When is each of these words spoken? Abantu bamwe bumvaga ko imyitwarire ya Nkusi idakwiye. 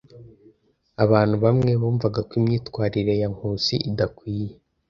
Abantu 1.03 1.35
bamwe 1.45 1.71
bumvaga 1.81 2.19
ko 2.27 2.33
imyitwarire 2.39 3.13
ya 3.21 3.27
Nkusi 3.33 3.75
idakwiye. 3.89 4.53